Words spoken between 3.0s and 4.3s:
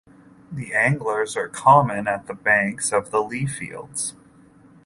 the Lee Fields.